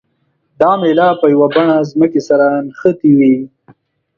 دا 0.59 0.71
میله 0.81 1.07
په 1.19 1.25
یوه 1.33 1.47
بڼه 1.53 1.77
ځمکې 1.91 2.21
سره 2.27 2.45
نښتې 2.67 3.11
وي. 3.17 3.35